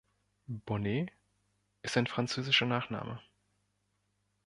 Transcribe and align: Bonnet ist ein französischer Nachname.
Bonnet 0.47 1.11
ist 1.83 1.95
ein 1.95 2.07
französischer 2.07 2.65
Nachname. 2.65 3.21